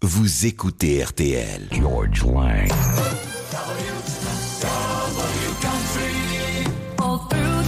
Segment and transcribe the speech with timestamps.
[0.00, 1.66] Vous écoutez RTL.
[1.72, 2.70] George Lang.
[7.00, 7.58] All through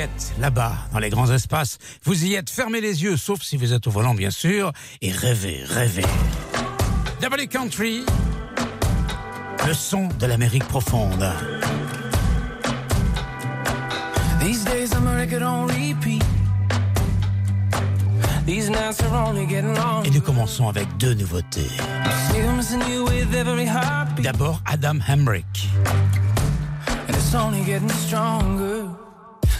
[0.00, 1.78] êtes, là-bas, dans les grands espaces.
[2.04, 5.12] Vous y êtes, fermez les yeux, sauf si vous êtes au volant, bien sûr, et
[5.12, 6.06] rêvez, rêvez.
[7.20, 8.04] W Country,
[9.66, 11.30] le son de l'Amérique profonde.
[14.40, 16.24] These days I'm a record on repeat.
[18.46, 19.76] These nights are only getting.
[20.04, 21.68] Et nous commençons avec deux nouveautés.
[24.22, 25.68] D'abord, Adam Hamrick.
[27.06, 28.88] And it's only getting stronger.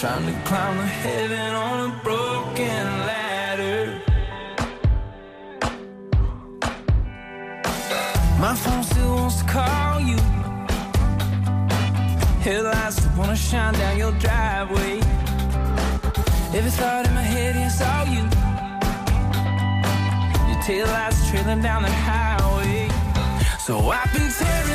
[0.00, 4.00] trying to climb the heaven on a broken ladder.
[8.40, 10.16] My phone still wants to call you.
[12.40, 15.00] Headlights that wanna shine down your driveway.
[16.56, 18.24] Every thought in my head is all you.
[20.48, 22.88] Your taillights trailing down the highway.
[23.66, 24.69] So I've been tearing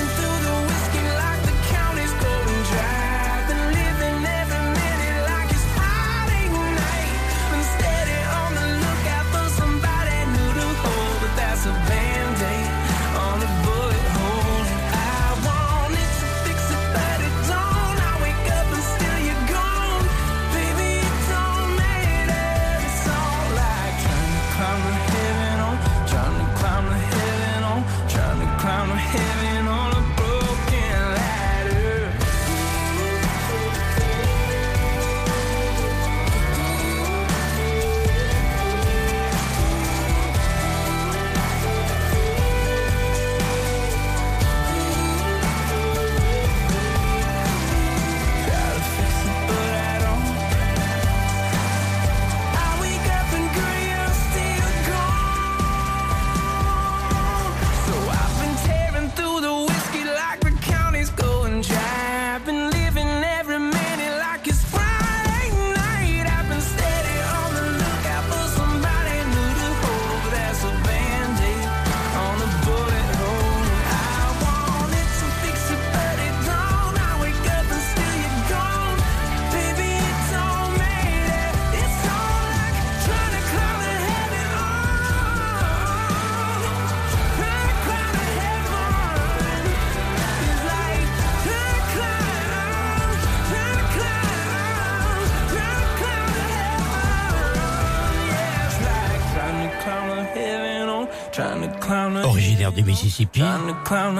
[102.23, 103.41] Originaire du Mississippi,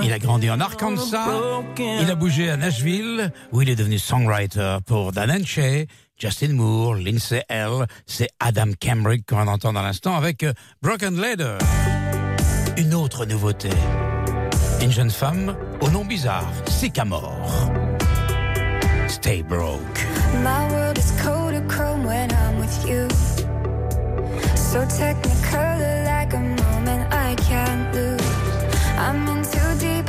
[0.04, 1.28] il a grandi en Arkansas.
[1.78, 6.96] Il a bougé à Nashville, où il est devenu songwriter pour Dan Henche, Justin Moore,
[6.96, 7.86] Lindsay L.
[8.06, 11.58] C'est Adam Camrick qu'on entend dans l'instant avec euh, Broken Ladder.
[12.78, 13.70] Une autre nouveauté.
[14.82, 17.72] Une jeune femme au nom bizarre, Sycamore.
[19.08, 20.00] Stay broke.
[20.44, 23.08] My world is Kodachrome when I'm with you.
[24.56, 26.05] So technicolor,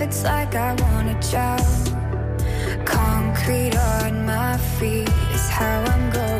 [0.06, 1.58] it's like I wanna drown.
[2.84, 6.35] Concrete on my feet is how I'm going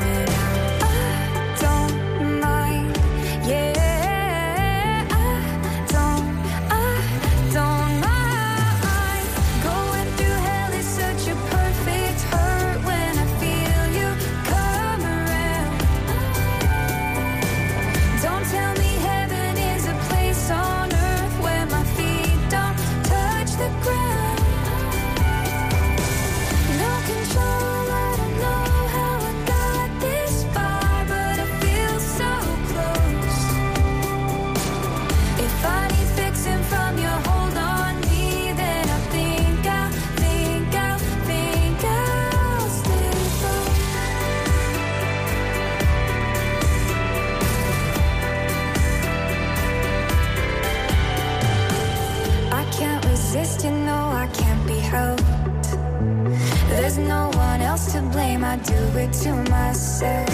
[57.96, 58.44] to blame?
[58.44, 60.28] I do it to myself.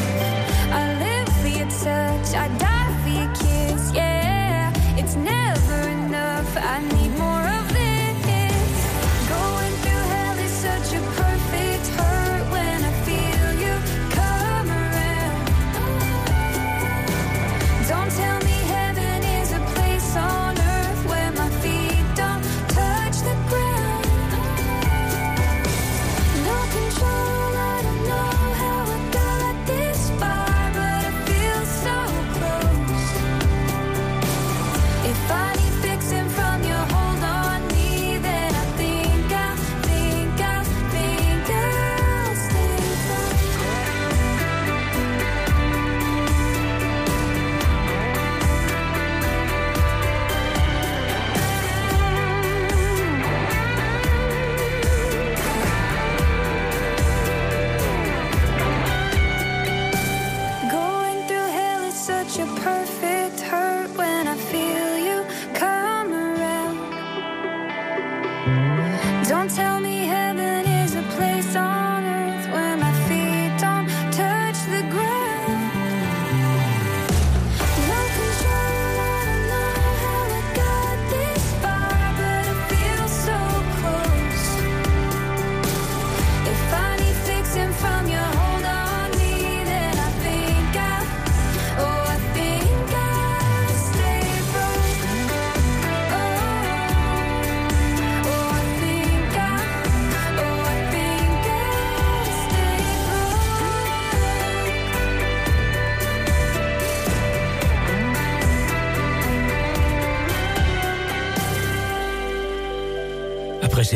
[0.81, 3.93] I live for your touch, I die for your kiss.
[3.95, 6.51] Yeah, it's never enough.
[6.57, 8.79] I need more of this.
[9.35, 11.22] Going through hell is such a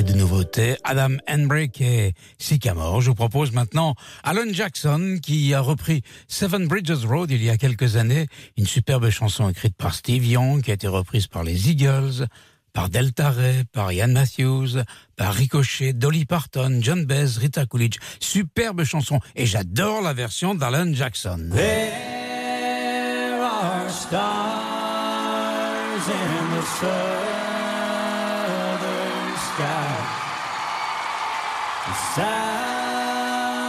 [0.03, 3.95] Deux nouveautés, Adam Enbrick et Sycamore, je vous propose maintenant
[4.25, 8.27] Alan Jackson qui a repris Seven Bridges Road il y a quelques années,
[8.59, 12.27] une superbe chanson écrite par Steve Young qui a été reprise par les Eagles,
[12.75, 14.83] par Delta Ray, par Ian Matthews,
[15.17, 17.97] par Ricochet, Dolly Parton, John Baez, Rita Coolidge.
[18.21, 21.49] Superbe chanson et j'adore la version d'Alan Jackson.
[21.53, 24.27] There are stars
[26.07, 27.36] in the southern
[29.57, 29.97] sky.
[32.15, 33.67] Southward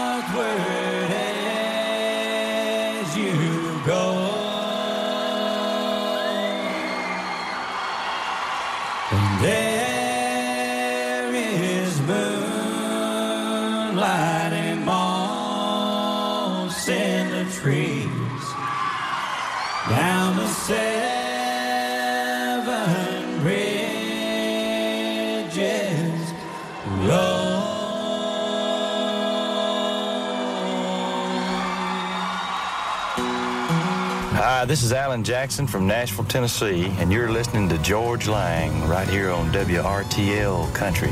[34.68, 39.32] this is Alan Jackson from Nashville, Tennessee, and you're listening to George Lang right here
[39.32, 41.12] on WRTL Country.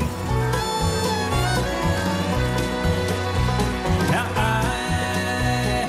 [4.10, 4.62] Now I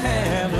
[0.01, 0.57] have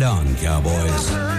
[0.00, 1.29] Right on, Cowboys.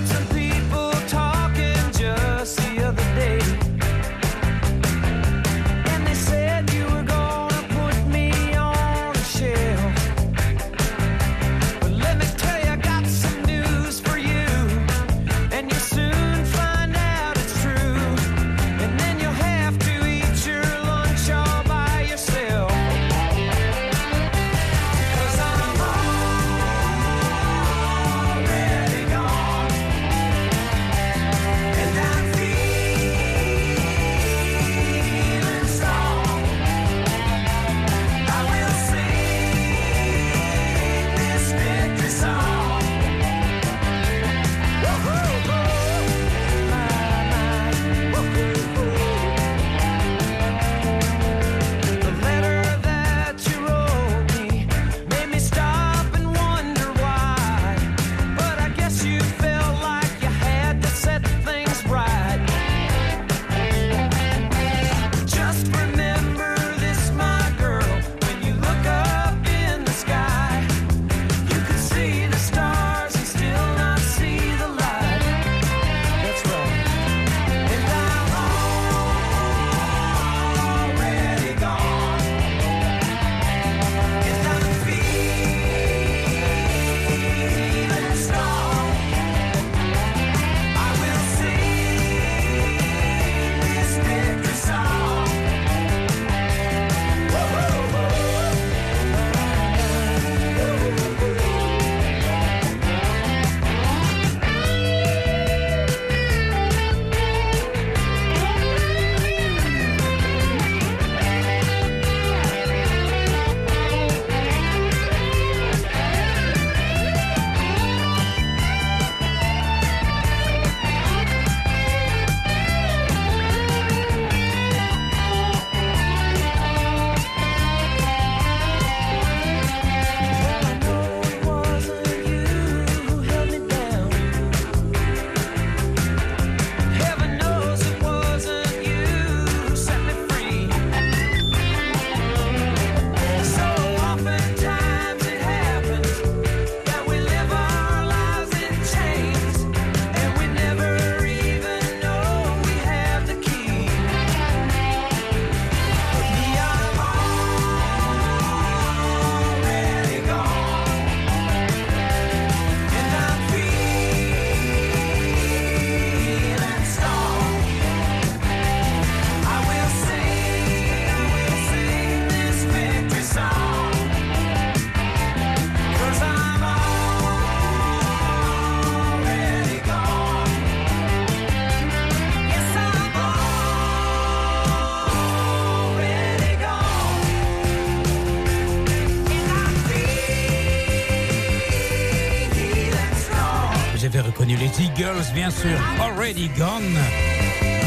[194.56, 196.98] les Eagles, bien sûr, Already Gone,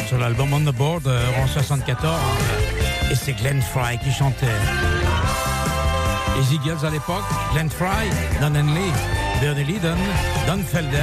[0.06, 2.14] sur l'album On the Board euh, en 74.
[3.10, 4.46] Et c'est Glenn Fry qui chantait.
[6.36, 8.08] Les Eagles à l'époque, Glenn Fry,
[8.40, 8.90] Don Henley,
[9.40, 9.96] Bernie Lydon,
[10.46, 10.98] Don Felder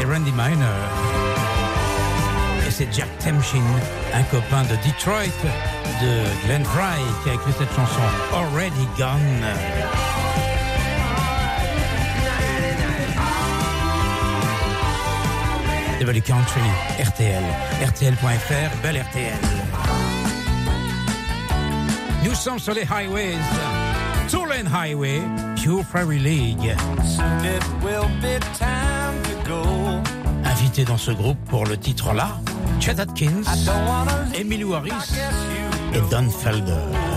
[0.00, 0.64] et Randy Miner.
[2.66, 3.62] Et c'est Jack Temchin,
[4.14, 5.40] un copain de Detroit,
[6.02, 8.02] de Glenn Fry, qui a écrit cette chanson,
[8.34, 10.09] Already Gone.
[16.04, 16.60] Valley Country,
[16.98, 17.42] RTL,
[17.82, 19.38] RTL.fr, belle RTL.
[22.24, 23.36] Nous sommes sur les highways.
[24.28, 25.20] Tulane Highway,
[25.56, 26.74] Pure Prairie League.
[30.44, 32.38] Invité dans ce groupe pour le titre là,
[32.80, 33.42] Chet Atkins,
[34.34, 34.92] Emilio Harris
[35.92, 37.09] et Don Felder.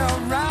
[0.00, 0.49] around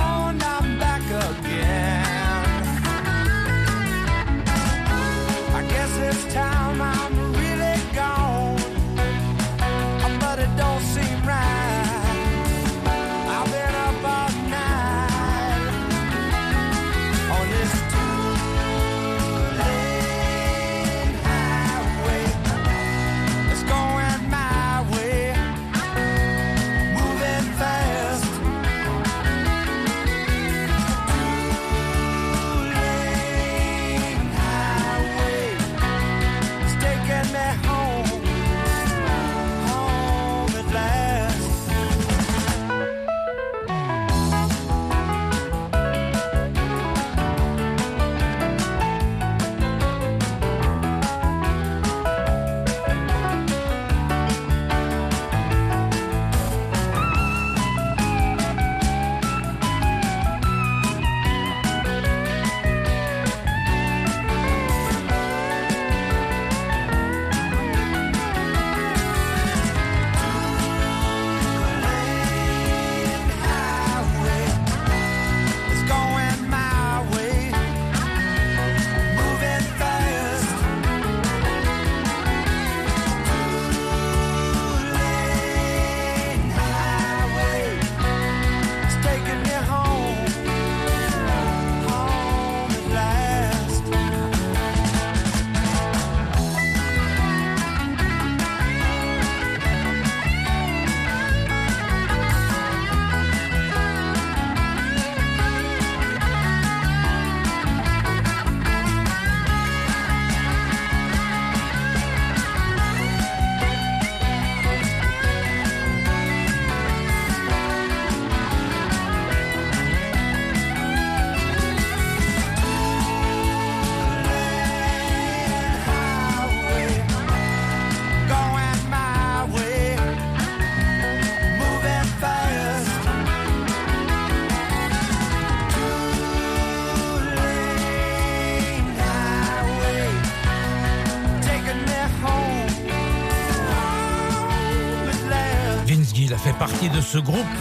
[147.12, 147.58] ce groupe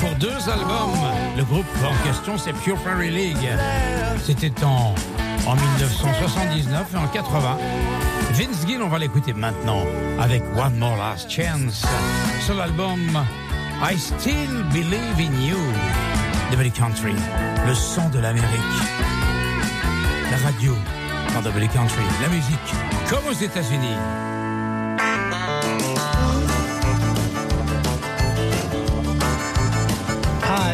[0.00, 0.96] pour deux albums.
[1.36, 3.48] Le groupe en question, c'est Pure Prairie League.
[4.24, 4.94] C'était en,
[5.46, 7.58] en 1979 et en 80.
[8.32, 9.82] Vince Gill, on va l'écouter maintenant
[10.18, 11.84] avec One More Last Chance
[12.46, 12.98] sur l'album
[13.82, 15.58] I Still Believe in You.
[16.52, 17.14] W Country,
[17.66, 18.48] le son de l'Amérique.
[20.30, 20.74] La radio
[21.34, 22.74] dans Country, la musique
[23.10, 24.27] comme aux États-Unis.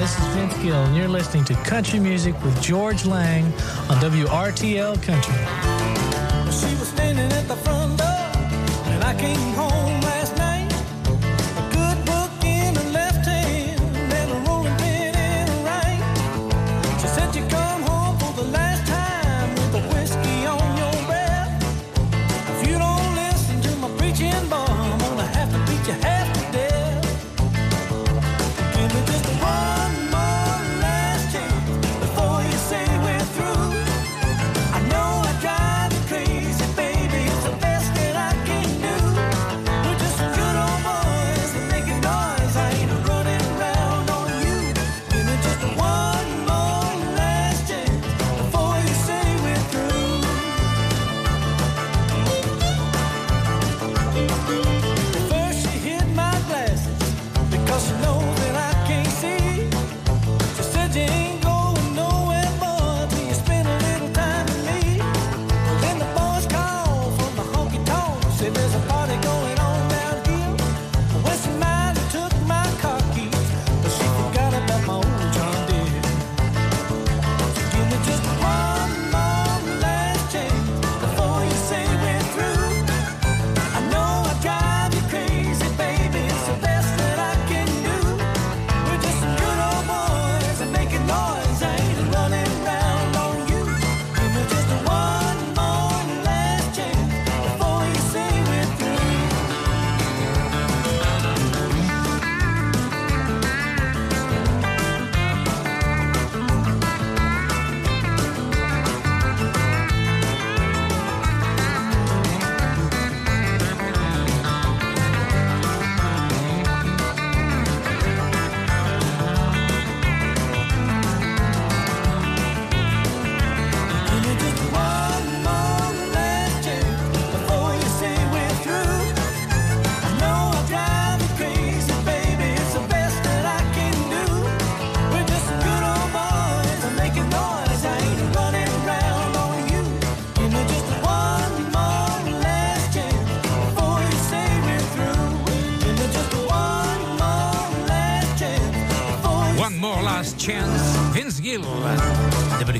[0.04, 3.46] This is Vince Gill, and you're listening to Country Music with George Lang
[3.88, 5.34] on WRTL Country.
[6.52, 8.30] She was standing at the front door,
[8.92, 9.83] and I came home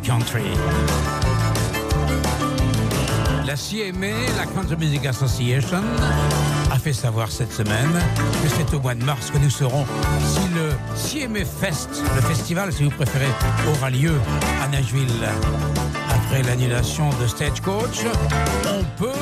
[0.01, 0.43] Country.
[3.47, 4.07] La CMA,
[4.37, 5.83] la Country Music Association,
[6.73, 7.93] a fait savoir cette semaine
[8.43, 9.87] que c'est au mois de mars que nous serons,
[10.27, 13.31] si le CMA Fest, le festival si vous préférez,
[13.69, 14.15] aura lieu
[14.63, 15.09] à Nashville.
[16.11, 18.05] Après l'annulation de Stagecoach,
[18.67, 19.21] on peut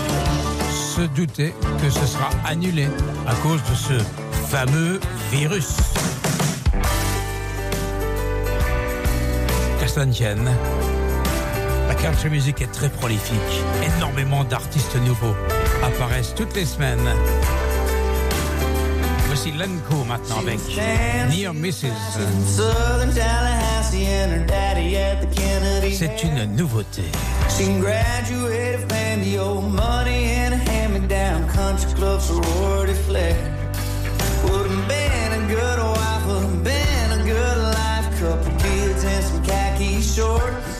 [0.96, 2.88] se douter que ce sera annulé
[3.26, 4.04] à cause de ce
[4.48, 4.98] fameux
[5.30, 5.91] virus.
[9.94, 10.06] La
[11.94, 13.36] country music est très prolifique.
[13.98, 15.36] Énormément d'artistes nouveaux
[15.82, 17.10] apparaissent toutes les semaines.
[19.26, 20.60] Voici Lenko maintenant avec
[21.30, 21.92] Near Mrs.
[25.92, 27.02] C'est une nouveauté.
[27.50, 33.36] She graduated from the old money and a hand-me-down country club sorority flair.
[34.44, 38.08] Would have been a good wife, would have been a good life.
[38.18, 38.61] Couple kids and
[40.02, 40.78] shorts.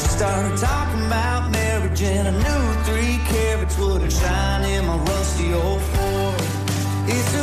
[0.00, 5.52] She started talking about marriage and I knew three carats wouldn't shine in my rusty
[5.52, 6.34] old Ford.
[7.06, 7.34] It's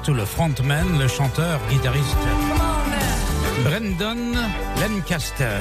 [0.00, 2.16] surtout le frontman, le chanteur, guitariste
[3.64, 4.34] Brendan
[4.80, 5.58] Lancaster,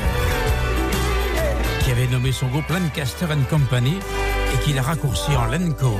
[1.81, 3.97] qui avait nommé son groupe Lancaster Company
[4.53, 5.93] et qu'il a raccourci en Lenco.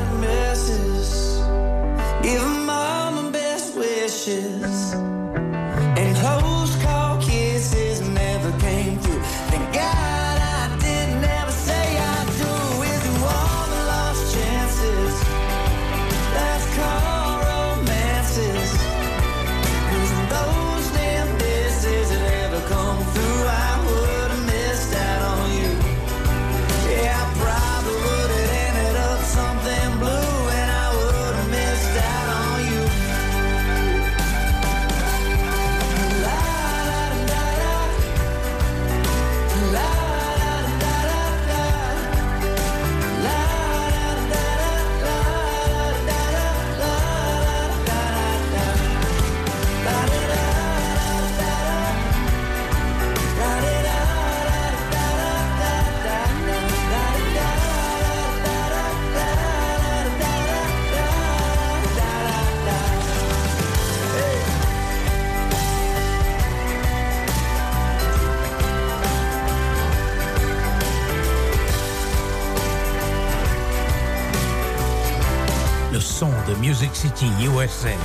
[76.99, 77.95] City, USA.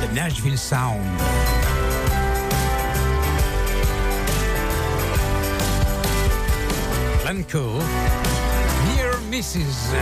[0.00, 1.04] The Nashville Sound.
[7.22, 7.78] Lenco.
[8.96, 9.94] Near Mrs.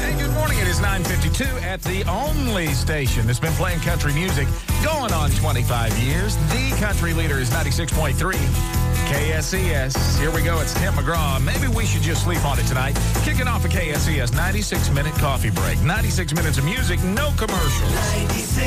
[0.00, 0.58] Hey, good morning.
[0.58, 4.46] It is 9:52 at the only station that's been playing country music
[4.84, 6.36] going on 25 years.
[6.52, 10.18] The country leader is 96.3 KSES.
[10.18, 10.60] Here we go.
[10.60, 11.40] It's Tim McGraw.
[11.44, 12.96] Maybe we should just sleep on it tonight.
[13.24, 15.80] Kicking off a KSES 96 minute coffee break.
[15.82, 17.92] 96 minutes of music, no commercials.
[17.92, 18.64] 96.3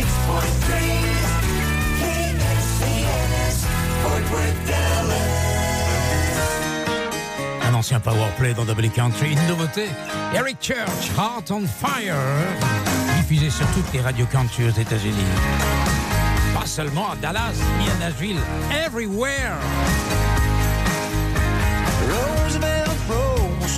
[2.00, 3.66] KXCS
[4.04, 5.48] Fort Worth, Dallas.
[7.68, 9.34] Un ancien powerplay dans W Country.
[9.34, 9.88] Une nouveauté.
[10.34, 12.16] Eric Church, Heart on Fire.
[13.18, 15.26] Diffusé sur toutes les radios country aux États-Unis.
[16.54, 18.40] Pas seulement à Dallas, ni à Nashville.
[18.86, 19.58] Everywhere.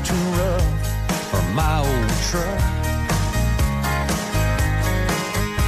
[0.04, 0.64] Too rough
[1.30, 2.62] for my old truck.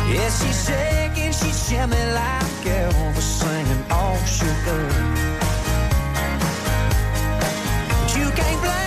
[0.10, 4.90] Yeah, she's shaking, she's shimmy like Elvis singing all up.
[7.40, 8.81] But you can't blame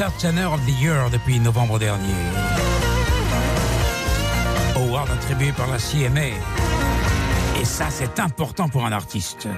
[0.00, 2.14] Entertainer of the Year depuis novembre dernier.
[4.76, 6.38] Award attribué par la CMA.
[7.60, 9.48] Et ça, c'est important pour un artiste.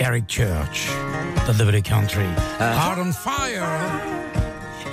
[0.00, 0.88] Eric Church,
[1.46, 2.26] The Double Country,
[2.60, 3.64] Heart on Fire.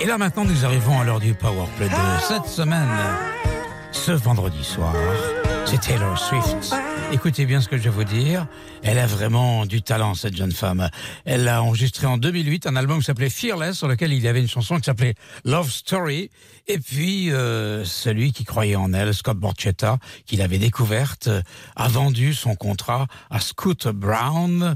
[0.00, 2.88] Et là maintenant, nous arrivons à l'heure du Powerplay de cette semaine.
[3.92, 4.94] Ce vendredi soir,
[5.66, 6.74] c'est Taylor Swift.
[7.12, 8.48] Écoutez bien ce que je vais vous dire.
[8.82, 10.90] Elle a vraiment du talent, cette jeune femme.
[11.24, 14.40] Elle a enregistré en 2008 un album qui s'appelait Fearless, sur lequel il y avait
[14.40, 15.14] une chanson qui s'appelait
[15.44, 16.30] Love Story.
[16.66, 21.42] Et puis, euh, celui qui croyait en elle, Scott Borchetta, qui l'avait découverte, euh,
[21.76, 24.74] a vendu son contrat à Scooter Brown,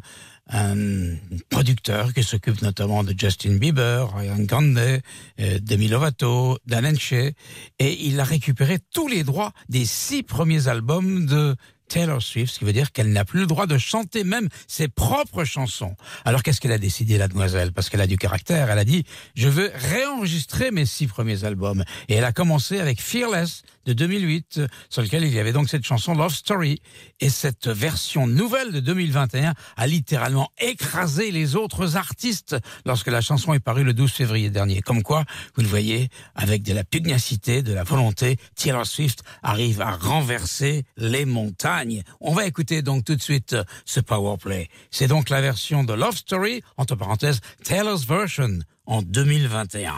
[0.52, 1.16] un
[1.48, 7.34] producteur qui s'occupe notamment de Justin Bieber, Ryan Grande, euh, Demi Lovato, Dan Henche, et
[7.78, 11.56] il a récupéré tous les droits des six premiers albums de
[11.90, 14.88] Taylor Swift, ce qui veut dire qu'elle n'a plus le droit de chanter même ses
[14.88, 15.96] propres chansons.
[16.24, 17.72] Alors qu'est-ce qu'elle a décidé, la demoiselle?
[17.72, 21.84] Parce qu'elle a du caractère, elle a dit «Je veux réenregistrer mes six premiers albums».
[22.08, 25.84] Et elle a commencé avec Fearless de 2008, sur lequel il y avait donc cette
[25.84, 26.80] chanson Love Story.
[27.20, 33.54] Et cette version nouvelle de 2021 a littéralement écrasé les autres artistes lorsque la chanson
[33.54, 34.82] est parue le 12 février dernier.
[34.82, 39.80] Comme quoi, vous le voyez, avec de la pugnacité, de la volonté, Taylor Swift arrive
[39.80, 42.02] à renverser les montagnes.
[42.20, 44.68] On va écouter donc tout de suite euh, ce power play.
[44.90, 49.94] C'est donc la version de Love Story, entre parenthèses, Taylor's version en 2021.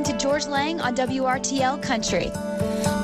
[0.00, 2.99] Listening to George Lang on WRTL Country.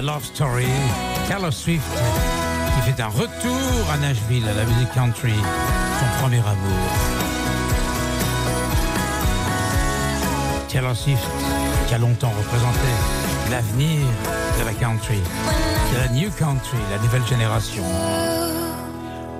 [0.00, 0.64] The Love Story,
[1.28, 1.84] Taylor Swift,
[2.74, 6.88] qui fait un retour à Nashville, à la musique country, son premier amour.
[10.70, 11.22] Taylor Swift,
[11.86, 12.88] qui a longtemps représenté
[13.50, 13.98] l'avenir
[14.58, 17.84] de la country, de la new country, la nouvelle génération.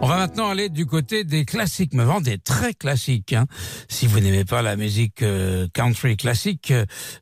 [0.03, 3.33] On va maintenant aller du côté des classiques, mais vraiment des très classiques.
[3.33, 3.47] hein.
[3.89, 6.71] Si vous n'aimez pas la musique euh, country classique,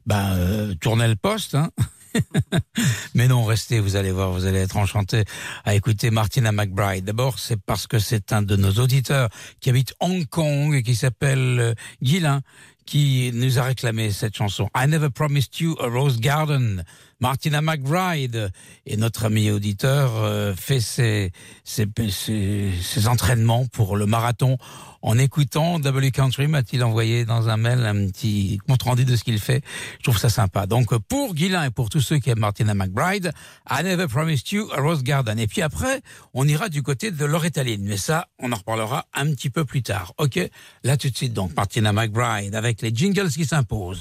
[0.07, 1.55] ben tournez le poste.
[1.55, 1.71] Hein.
[3.15, 5.25] mais non, restez, vous allez voir, vous allez être enchanté
[5.65, 7.05] à écouter Martina McBride.
[7.05, 9.29] D'abord, c'est parce que c'est un de nos auditeurs
[9.61, 12.43] qui habite Hong Kong et qui s'appelle euh, Guylain
[12.87, 14.71] qui nous a réclamé cette chanson.
[14.75, 16.85] I never promised you a rose garden.
[17.21, 18.51] Martina McBride
[18.87, 21.33] et notre ami auditeur euh, fait ses,
[21.65, 24.57] ses, ses- ses entraînements pour le marathon
[25.03, 26.47] en écoutant W Country.
[26.47, 29.63] M'a-t-il envoyé dans un mail un petit compte rendu de ce qu'il fait.
[29.99, 30.67] Je trouve ça sympa.
[30.67, 33.33] Donc pour Guylain et pour tous ceux qui aiment Martina McBride,
[33.69, 35.39] I never promised you a rose garden.
[35.41, 36.03] Et puis après,
[36.35, 37.83] on ira du côté de Loretta Lynn.
[37.83, 40.15] Mais ça, on en reparlera un petit peu plus tard.
[40.19, 40.39] Ok?
[40.85, 44.01] Là tout de suite donc Martina McBride avec les jingles qui s'imposent.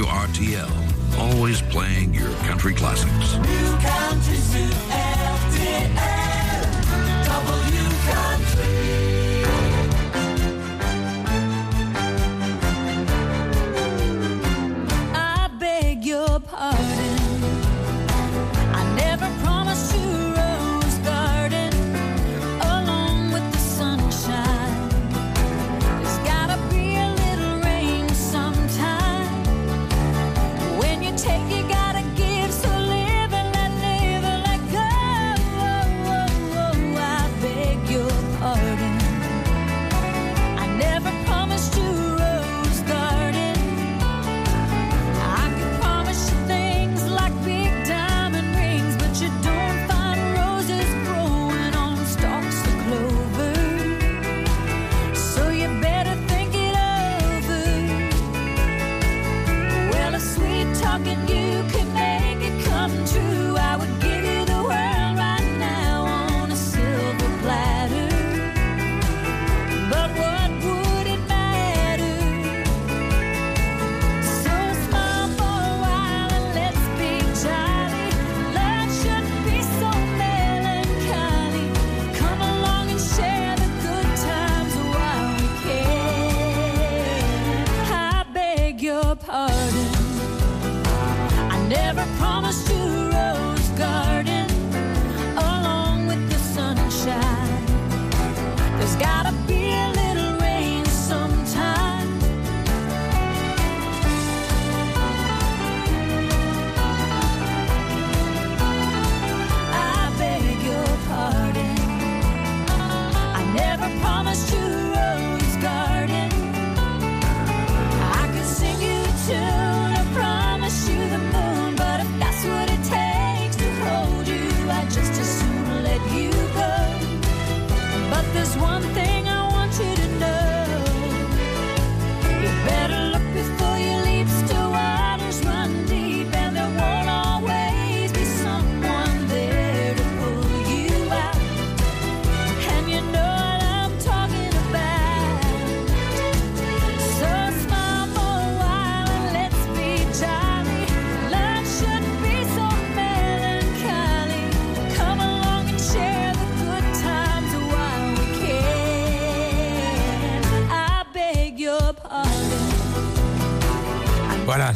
[0.00, 0.70] WRTL,
[1.18, 3.34] always playing your country classics.
[3.34, 4.16] Urtl
[7.26, 9.44] W Country
[15.12, 16.99] I beg your pardon.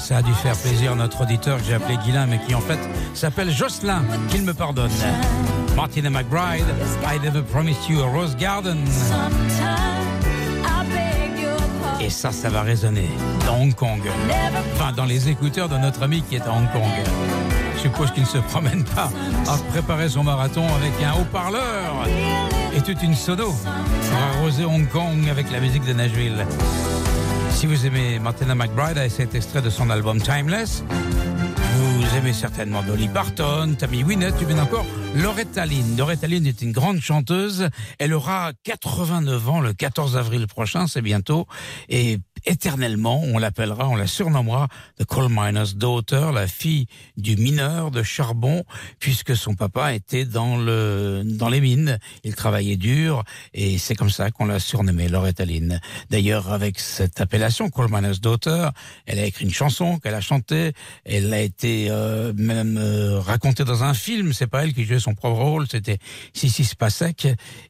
[0.04, 2.60] Ça a dû faire plaisir à notre auditeur que j'ai appelé Guilain, mais qui en
[2.60, 2.78] fait
[3.14, 4.90] s'appelle Jocelyn, qu'il me pardonne.
[5.74, 6.66] Martina McBride,
[7.02, 8.76] I never promised you a rose garden.
[12.02, 13.08] Et ça, ça va résonner
[13.46, 14.02] dans Hong Kong.
[14.74, 16.82] Enfin, dans les écouteurs de notre ami qui est à Hong Kong.
[17.76, 19.10] Je suppose qu'il ne se promène pas
[19.48, 22.06] à préparer son marathon avec un haut-parleur
[22.76, 26.44] et toute une sono pour arroser Hong Kong avec la musique de Nashville.
[27.64, 30.84] Si vous aimez Martina McBride avec cet extrait de son album Timeless,
[31.76, 34.84] vous aimez certainement Dolly Parton, Tammy Wynette, tu viens encore
[35.14, 35.96] Loretta Lynn.
[35.96, 37.70] Loretta Lynn est une grande chanteuse.
[37.98, 41.46] Elle aura 89 ans le 14 avril prochain, c'est bientôt.
[41.88, 43.22] Et éternellement.
[43.22, 44.68] On l'appellera, on la surnommera
[44.98, 46.86] The Coal Miner's Daughter, la fille
[47.16, 48.64] du mineur de charbon,
[48.98, 51.98] puisque son papa était dans le dans les mines.
[52.22, 55.80] Il travaillait dur et c'est comme ça qu'on l'a surnommée Loretta Lynn.
[56.10, 58.68] D'ailleurs, avec cette appellation Coal Miner's Daughter,
[59.06, 60.72] elle a écrit une chanson qu'elle a chantée.
[61.04, 64.32] Elle a été euh, même euh, racontée dans un film.
[64.32, 65.98] C'est pas elle qui jouait son propre rôle, c'était
[66.32, 67.28] Sissi Spacek.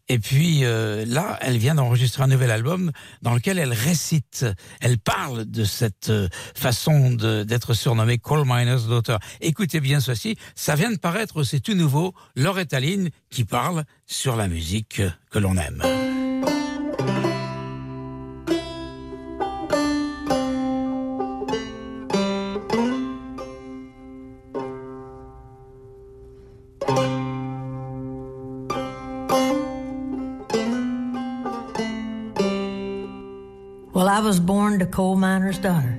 [0.09, 2.91] Et puis euh, là, elle vient d'enregistrer un nouvel album
[3.22, 4.47] dans lequel elle récite,
[4.81, 9.17] elle parle de cette euh, façon d'être surnommée Coal Miner's Daughter.
[9.41, 14.37] Écoutez bien ceci, ça vient de paraître, c'est tout nouveau, Loretta Lynn qui parle sur
[14.37, 16.14] la musique que l'on aime.
[35.35, 35.97] Miner's daughter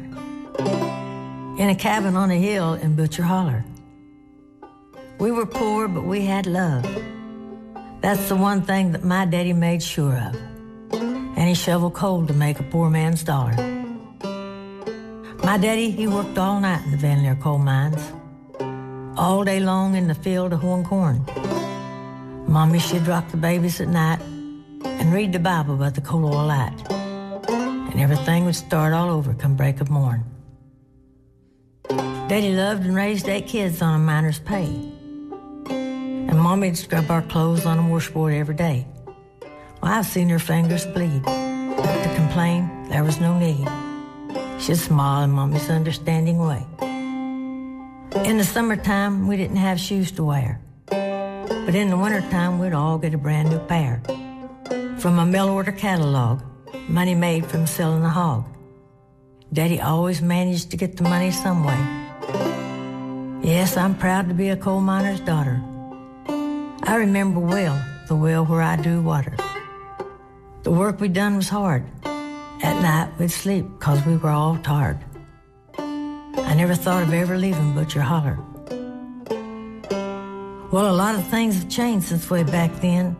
[1.61, 3.65] in a cabin on a hill in Butcher Holler.
[5.19, 6.83] We were poor, but we had love.
[7.99, 10.35] That's the one thing that my daddy made sure of.
[11.37, 13.57] And he shoveled coal to make a poor man's dollar.
[15.43, 18.03] My daddy, he worked all night in the Van Leer coal mines,
[19.17, 21.25] all day long in the field of hoeing corn.
[22.47, 24.21] Mommy, she'd rock the babies at night
[24.85, 26.84] and read the Bible by the coal oil light
[27.95, 30.21] and everything would start all over come break of morn.
[32.27, 34.65] Daddy loved and raised eight kids on a miner's pay.
[35.69, 38.85] And Mommy'd scrub our clothes on a washboard every day.
[39.81, 41.23] Well, I've seen her fingers bleed.
[41.23, 43.65] But to complain, there was no need.
[44.59, 46.65] She'd smile in Mommy's understanding way.
[48.25, 50.59] In the summertime, we didn't have shoes to wear.
[50.87, 54.01] But in the wintertime, we'd all get a brand new pair.
[54.97, 56.41] From a mail order catalog,
[56.87, 58.45] money made from selling the hog.
[59.51, 61.79] Daddy always managed to get the money some way.
[63.41, 65.61] Yes, I'm proud to be a coal miner's daughter.
[66.83, 69.35] I remember well the well where I drew water.
[70.63, 71.85] The work we done was hard.
[72.63, 74.99] At night we'd sleep 'cause we were all tired.
[75.77, 78.39] I never thought of ever leaving Butcher Holler.
[80.71, 83.15] Well, a lot of things have changed since way back then,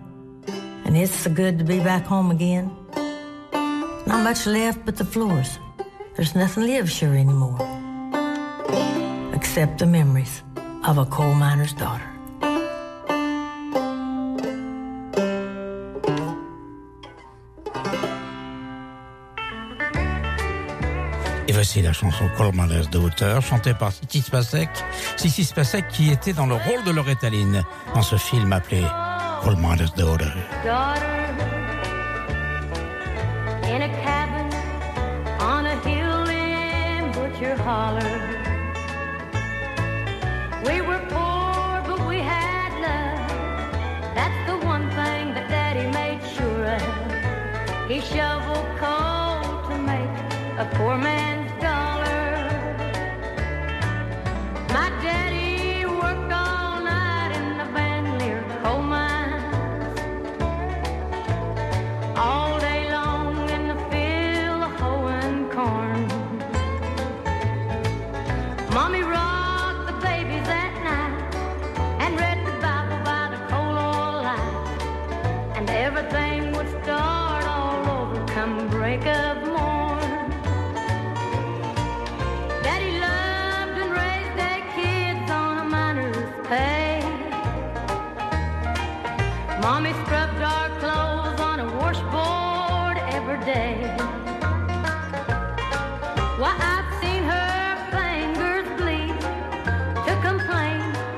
[0.84, 2.72] and it's so good to be back home again.
[4.08, 5.60] Not much left but the floors.
[6.16, 7.58] There's nothing lives here anymore.
[9.34, 10.44] Except the memories
[10.88, 12.06] of a coal miner's daughter.
[21.48, 24.70] Et voici la chanson Coal Miner's Daughter, chantée par Sissi Spacek.
[25.16, 28.84] Sissi Spacek qui était dans le rôle de Loretta Lynn dans ce film appelé
[29.44, 30.32] Coal Miner's Daughter.
[33.76, 34.48] In a cabin
[35.42, 38.16] on a hill in Butcher Holler.
[40.66, 44.16] We were poor, but we had love.
[44.16, 47.90] That's the one thing that Daddy made sure of.
[47.90, 50.16] He shoveled coal to make
[50.58, 51.35] a poor man's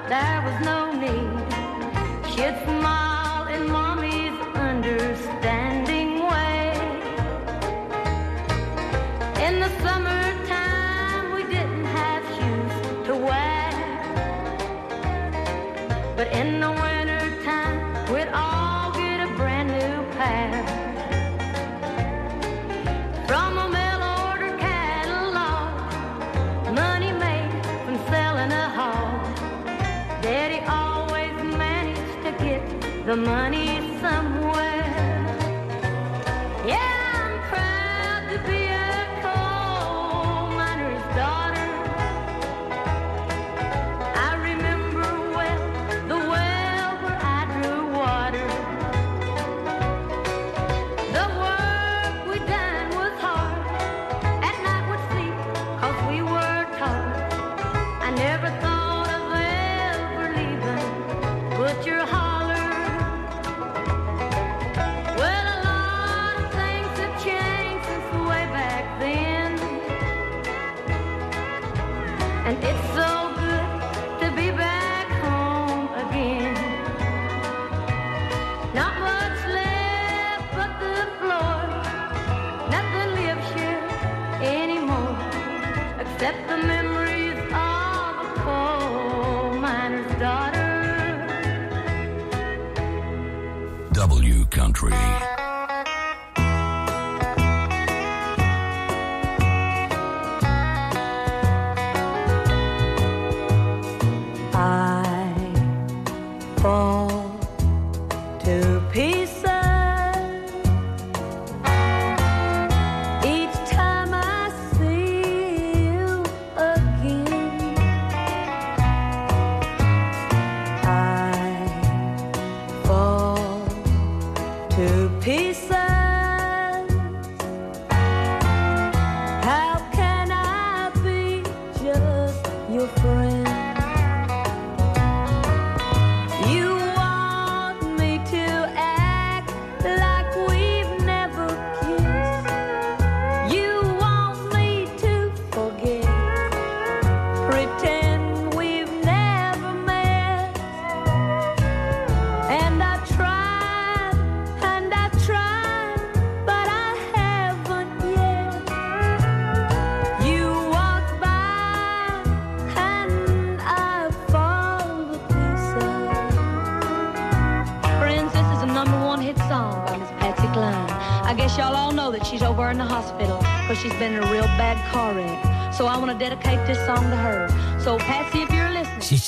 [0.08, 1.18] there was no need.
[33.08, 33.67] The money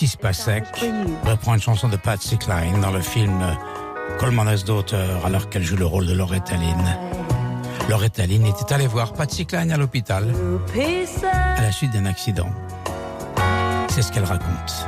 [0.10, 0.64] Spacek
[1.24, 3.56] reprend une chanson de Patsy Cline dans le film
[4.20, 6.98] Colmanes d'auteur alors qu'elle joue le rôle de Loretta Lynn.
[7.90, 10.34] Loretta Lynn était allée voir Patsy Cline à l'hôpital
[11.32, 12.50] à la suite d'un accident.
[13.90, 14.88] C'est ce qu'elle raconte.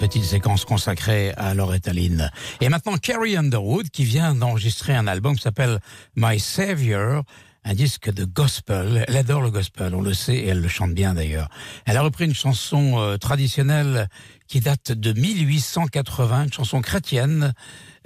[0.00, 2.30] Petite séquence consacrée à Loretta Lynn.
[2.62, 5.78] Et maintenant Carrie Underwood qui vient d'enregistrer un album qui s'appelle
[6.16, 7.22] My Savior,
[7.64, 9.04] un disque de gospel.
[9.06, 11.50] Elle adore le gospel, on le sait, et elle le chante bien d'ailleurs.
[11.84, 14.08] Elle a repris une chanson euh, traditionnelle
[14.48, 17.52] qui date de 1880, une chanson chrétienne.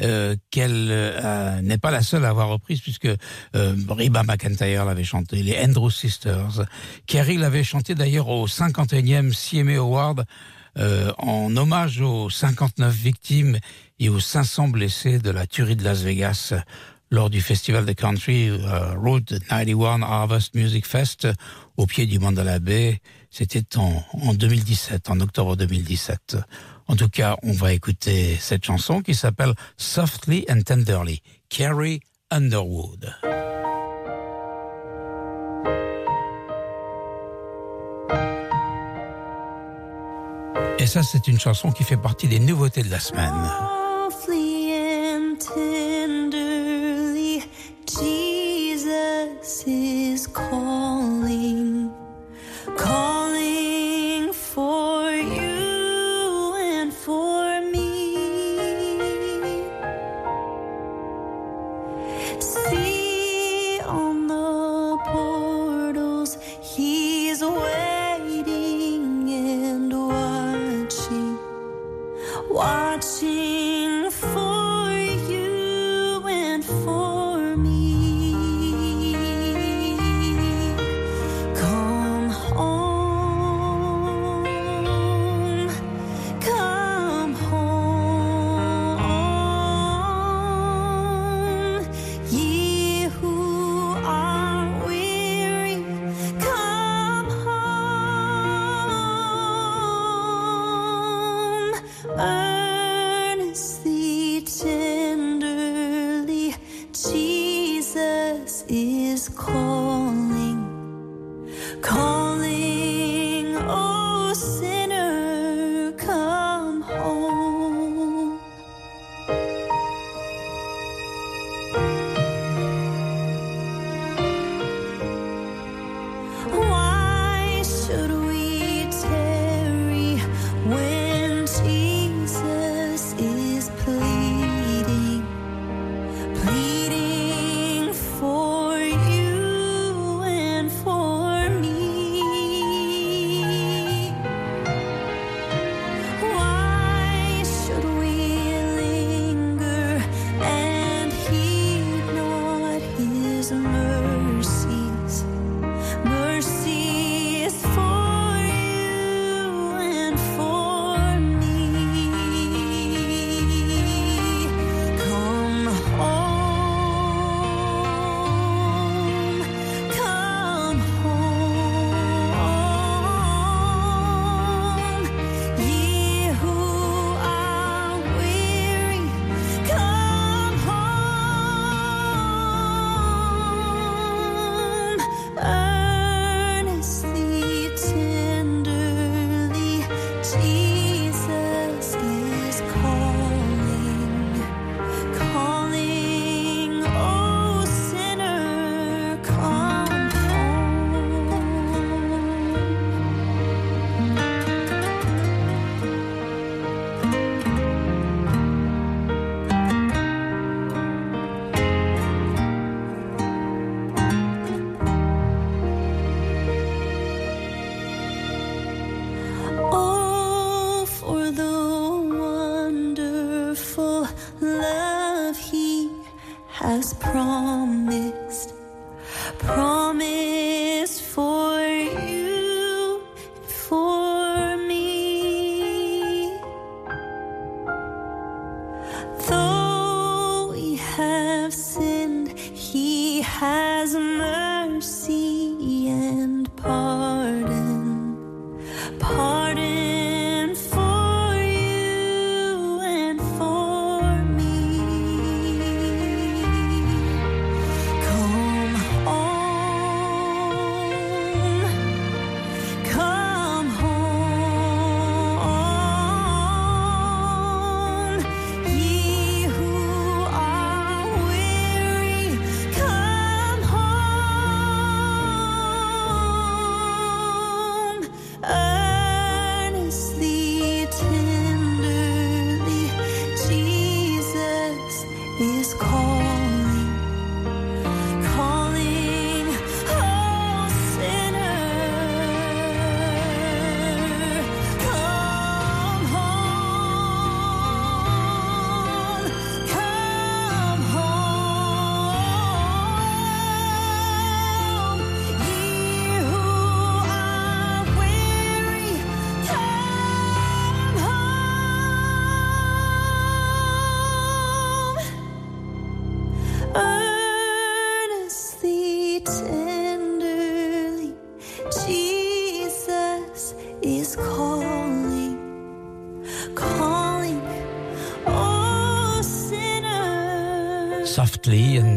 [0.01, 3.09] euh, qu'elle euh, n'est pas la seule à avoir reprise puisque
[3.55, 6.67] Reba McIntyre l'avait chanté, les Andrews Sisters.
[7.07, 10.25] Carrie l'avait chanté d'ailleurs au 51e CMA Award
[10.79, 13.59] euh, en hommage aux 59 victimes
[13.99, 16.55] et aux 500 blessés de la tuerie de Las Vegas
[17.11, 21.29] lors du festival de country euh, Route 91 Harvest Music Fest
[21.77, 23.01] au pied du Mandala Bay.
[23.31, 26.37] C'était en, en 2017, en octobre 2017.
[26.87, 32.01] En tout cas, on va écouter cette chanson qui s'appelle Softly and Tenderly, Carrie
[32.31, 33.15] Underwood.
[40.79, 43.33] Et ça, c'est une chanson qui fait partie des nouveautés de la semaine.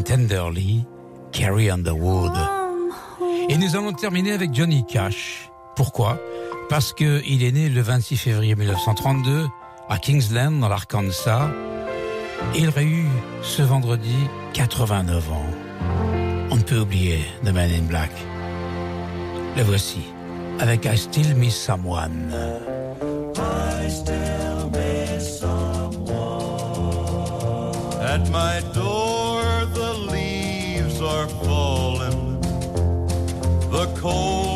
[0.07, 0.85] Tenderly,
[1.33, 2.31] Carrie Underwood.
[3.49, 5.49] Et nous allons terminer avec Johnny Cash.
[5.75, 6.17] Pourquoi?
[6.69, 9.47] Parce qu'il est né le 26 février 1932
[9.89, 11.49] à Kingsland, dans l'Arkansas.
[12.55, 13.05] Il aurait eu
[13.41, 14.15] ce vendredi
[14.53, 15.45] 89 ans.
[16.51, 18.11] On ne peut oublier The Man in Black.
[19.57, 20.03] Le voici
[20.59, 22.33] avec I Still Miss Someone.
[23.35, 26.05] I still miss someone
[28.01, 29.26] at my door.
[33.77, 34.46] the cold.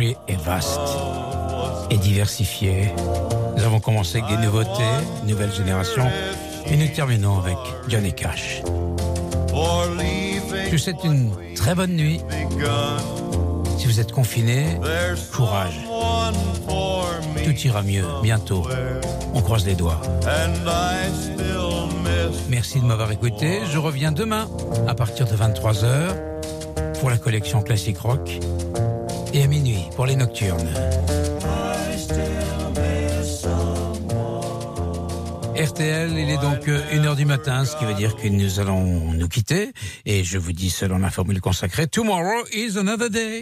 [0.00, 0.80] Est vaste
[1.90, 2.90] et diversifiée.
[3.56, 4.82] Nous avons commencé avec des nouveautés,
[5.26, 6.06] nouvelle génération,
[6.66, 8.62] et nous terminons avec Johnny Cash.
[9.52, 12.20] Je vous souhaite une très bonne nuit.
[13.76, 14.78] Si vous êtes confiné,
[15.32, 15.80] courage.
[17.44, 18.66] Tout ira mieux bientôt.
[19.34, 20.00] On croise les doigts.
[22.48, 23.60] Merci de m'avoir écouté.
[23.70, 24.48] Je reviens demain
[24.88, 26.14] à partir de 23h
[27.00, 28.38] pour la collection classique rock
[29.34, 30.68] et à minuit pour les nocturnes.
[35.54, 39.28] RTL, il est donc 1h du matin, ce qui veut dire que nous allons nous
[39.28, 39.72] quitter.
[40.06, 43.40] Et je vous dis selon la formule consacrée, Tomorrow is another day.